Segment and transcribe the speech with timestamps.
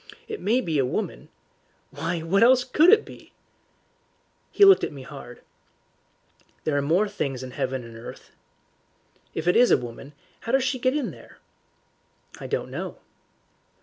[0.27, 1.29] It may be a woman"
[1.91, 3.33] "Why, what else COULD it be?"
[4.51, 5.41] He looked at me hard.
[6.63, 8.33] "There are more things in heaven and earth," said
[9.33, 9.39] he.
[9.41, 11.37] "If it is a woman, how does she get there?"
[12.39, 12.97] "I don't know."